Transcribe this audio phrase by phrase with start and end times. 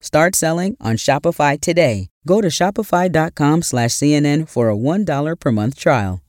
[0.00, 2.08] Start selling on Shopify today.
[2.26, 6.20] Go to shopify.com slash CNN for a $1 per month trial.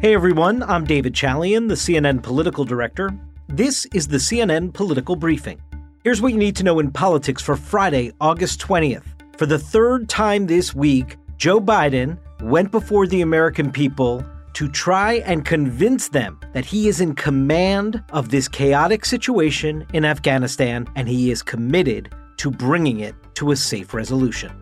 [0.00, 3.10] Hey everyone, I'm David Chalian, the CNN political director.
[3.48, 5.62] This is the CNN Political Briefing.
[6.02, 9.04] Here's what you need to know in politics for Friday, August 20th.
[9.38, 14.22] For the third time this week, Joe Biden went before the American people
[14.54, 20.04] to try and convince them that he is in command of this chaotic situation in
[20.04, 24.52] Afghanistan and he is committed to bringing it to a safe resolution.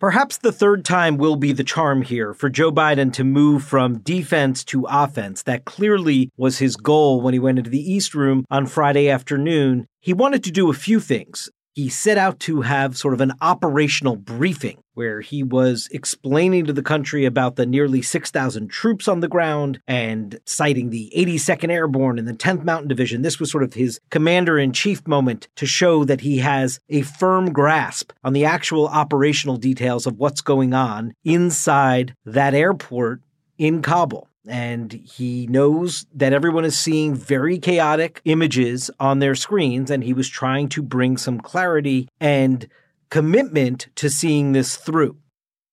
[0.00, 3.98] Perhaps the third time will be the charm here for Joe Biden to move from
[3.98, 5.42] defense to offense.
[5.42, 9.86] That clearly was his goal when he went into the East Room on Friday afternoon.
[10.00, 13.32] He wanted to do a few things he set out to have sort of an
[13.40, 19.20] operational briefing where he was explaining to the country about the nearly 6,000 troops on
[19.20, 23.22] the ground and citing the 82nd Airborne and the 10th Mountain Division.
[23.22, 27.00] This was sort of his commander in chief moment to show that he has a
[27.00, 33.22] firm grasp on the actual operational details of what's going on inside that airport
[33.56, 39.90] in Kabul and he knows that everyone is seeing very chaotic images on their screens
[39.90, 42.68] and he was trying to bring some clarity and
[43.10, 45.16] commitment to seeing this through.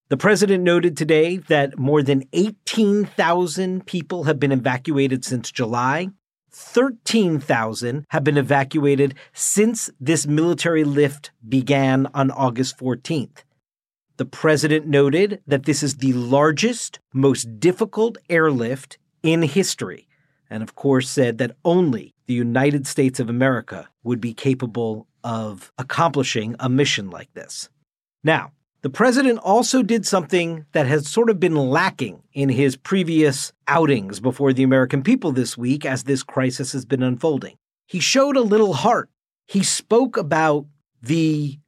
[0.10, 6.10] The president noted today that more than 18,000 people have been evacuated since July.
[6.50, 13.44] 13,000 have been evacuated since this military lift began on August 14th.
[14.18, 20.08] The president noted that this is the largest, most difficult airlift in history,
[20.50, 25.72] and of course said that only the United States of America would be capable of
[25.78, 27.70] accomplishing a mission like this.
[28.24, 33.52] Now, the president also did something that has sort of been lacking in his previous
[33.68, 37.58] outings before the American people this week as this crisis has been unfolding.
[37.86, 39.10] He showed a little heart.
[39.48, 40.66] He spoke about
[41.02, 41.60] the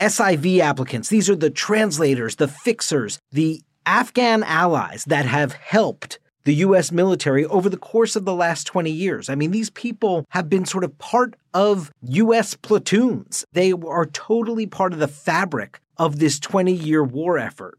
[0.00, 6.54] SIV applicants, these are the translators, the fixers, the Afghan allies that have helped the
[6.54, 9.28] US military over the course of the last 20 years.
[9.28, 13.44] I mean, these people have been sort of part of US platoons.
[13.52, 17.78] They are totally part of the fabric of this 20 year war effort.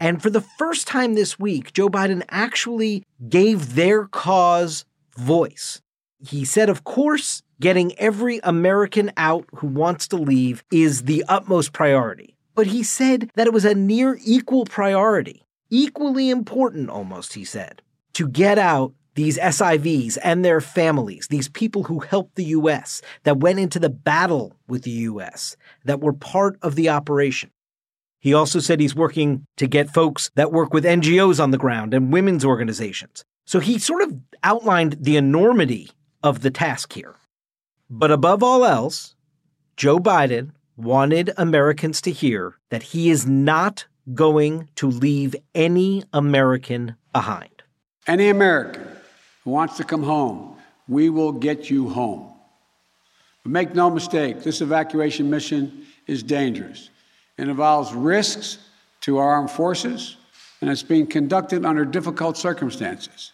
[0.00, 4.84] And for the first time this week, Joe Biden actually gave their cause
[5.16, 5.82] voice.
[6.20, 11.72] He said, of course, getting every American out who wants to leave is the utmost
[11.72, 12.36] priority.
[12.54, 17.82] But he said that it was a near equal priority, equally important almost, he said,
[18.14, 23.38] to get out these SIVs and their families, these people who helped the U.S., that
[23.38, 27.50] went into the battle with the U.S., that were part of the operation.
[28.20, 31.94] He also said he's working to get folks that work with NGOs on the ground
[31.94, 33.24] and women's organizations.
[33.44, 35.90] So he sort of outlined the enormity
[36.22, 37.14] of the task here.
[37.90, 39.14] But above all else,
[39.76, 46.96] Joe Biden wanted Americans to hear that he is not going to leave any American
[47.12, 47.62] behind.
[48.06, 48.86] Any American
[49.44, 50.56] who wants to come home,
[50.88, 52.32] we will get you home.
[53.42, 56.90] But make no mistake, this evacuation mission is dangerous.
[57.36, 58.58] It involves risks
[59.02, 60.16] to our armed forces,
[60.60, 63.32] and it's being conducted under difficult circumstances.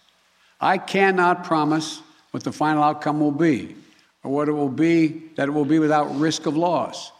[0.60, 2.02] I cannot promise
[2.34, 3.76] what the final outcome will be,
[4.24, 7.12] or what it will be, that it will be without risk of loss.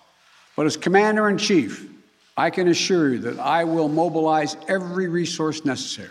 [0.57, 1.89] But as Commander in Chief,
[2.37, 6.11] I can assure you that I will mobilize every resource necessary.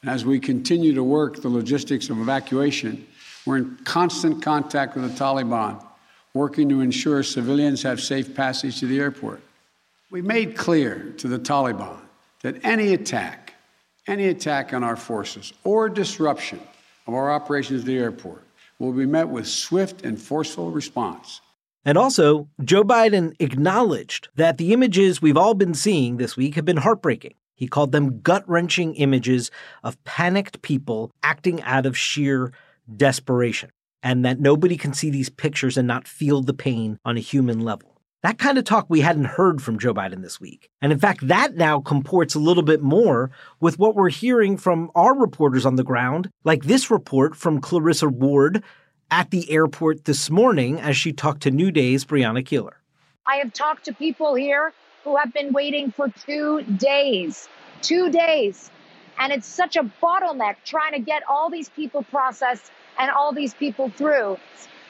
[0.00, 3.06] And as we continue to work the logistics of evacuation,
[3.44, 5.84] we're in constant contact with the Taliban,
[6.32, 9.42] working to ensure civilians have safe passage to the airport.
[10.10, 11.98] We made clear to the Taliban
[12.40, 13.52] that any attack,
[14.06, 16.60] any attack on our forces or disruption
[17.06, 18.44] of our operations at the airport
[18.78, 21.40] will be met with swift and forceful response.
[21.84, 26.64] And also, Joe Biden acknowledged that the images we've all been seeing this week have
[26.64, 27.34] been heartbreaking.
[27.54, 29.50] He called them gut wrenching images
[29.82, 32.52] of panicked people acting out of sheer
[32.96, 33.70] desperation,
[34.02, 37.60] and that nobody can see these pictures and not feel the pain on a human
[37.60, 37.91] level.
[38.22, 40.70] That kind of talk we hadn't heard from Joe Biden this week.
[40.80, 44.92] And in fact, that now comports a little bit more with what we're hearing from
[44.94, 48.62] our reporters on the ground, like this report from Clarissa Ward
[49.10, 52.74] at the airport this morning as she talked to New Day's Brianna Keilar.
[53.26, 54.72] I have talked to people here
[55.02, 57.48] who have been waiting for two days.
[57.80, 58.70] Two days.
[59.18, 62.70] And it's such a bottleneck trying to get all these people processed
[63.00, 64.38] and all these people through.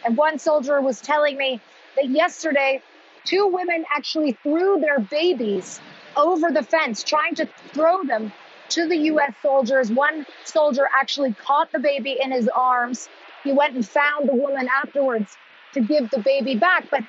[0.04, 1.62] And one soldier was telling me
[1.96, 2.82] that yesterday
[3.24, 5.80] Two women actually threw their babies
[6.16, 8.32] over the fence, trying to throw them
[8.70, 9.34] to the U.S.
[9.42, 9.90] soldiers.
[9.92, 13.08] One soldier actually caught the baby in his arms.
[13.44, 15.36] He went and found the woman afterwards.
[15.74, 16.88] to give the baby back.
[16.90, 17.02] But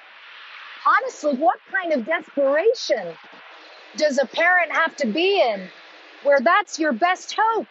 [0.85, 3.15] honestly, what kind of desperation
[3.97, 5.69] does a parent have to be in
[6.23, 7.67] where that's your best hope?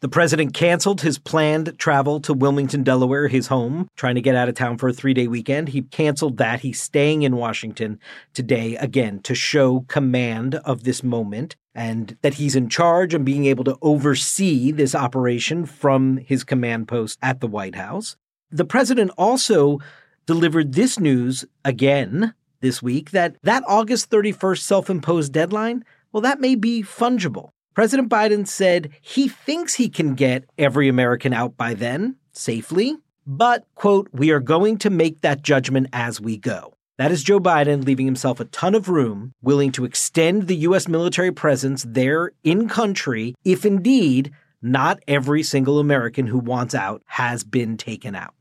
[0.00, 4.48] The president canceled his planned travel to Wilmington, Delaware, his home, trying to get out
[4.48, 5.70] of town for a three day weekend.
[5.70, 6.60] He canceled that.
[6.60, 7.98] He's staying in Washington
[8.32, 13.46] today again to show command of this moment and that he's in charge and being
[13.46, 18.16] able to oversee this operation from his command post at the White House.
[18.52, 19.80] The president also
[20.26, 26.54] delivered this news again this week that that August 31st self-imposed deadline, well that may
[26.54, 27.50] be fungible.
[27.78, 33.68] President Biden said he thinks he can get every American out by then, safely, but,
[33.76, 36.74] quote, we are going to make that judgment as we go.
[36.96, 40.88] That is Joe Biden leaving himself a ton of room, willing to extend the U.S.
[40.88, 47.44] military presence there in country if indeed not every single American who wants out has
[47.44, 48.34] been taken out.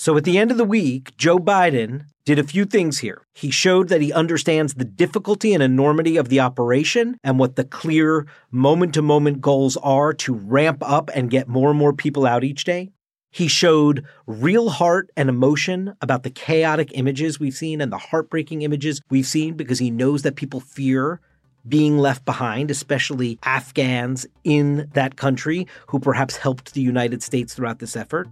[0.00, 3.26] So at the end of the week, Joe Biden did a few things here.
[3.34, 7.64] He showed that he understands the difficulty and enormity of the operation and what the
[7.64, 12.26] clear moment to moment goals are to ramp up and get more and more people
[12.26, 12.92] out each day.
[13.32, 18.62] He showed real heart and emotion about the chaotic images we've seen and the heartbreaking
[18.62, 21.20] images we've seen because he knows that people fear
[21.68, 27.80] being left behind, especially Afghans in that country who perhaps helped the United States throughout
[27.80, 28.28] this effort.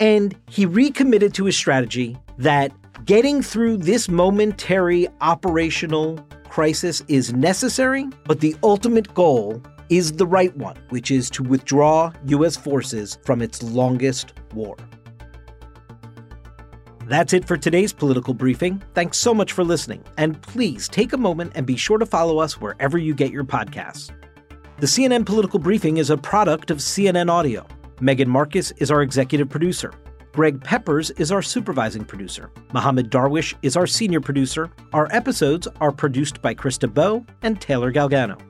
[0.00, 2.72] And he recommitted to his strategy that
[3.04, 6.18] getting through this momentary operational
[6.48, 12.12] crisis is necessary, but the ultimate goal is the right one, which is to withdraw
[12.26, 12.56] U.S.
[12.56, 14.76] forces from its longest war.
[17.06, 18.82] That's it for today's political briefing.
[18.94, 20.04] Thanks so much for listening.
[20.16, 23.44] And please take a moment and be sure to follow us wherever you get your
[23.44, 24.12] podcasts.
[24.78, 27.66] The CNN Political Briefing is a product of CNN Audio.
[28.00, 29.92] Megan Marcus is our executive producer.
[30.32, 32.50] Greg Peppers is our supervising producer.
[32.72, 34.70] Mohammed Darwish is our senior producer.
[34.92, 38.40] Our episodes are produced by Krista Bow and Taylor Galgano.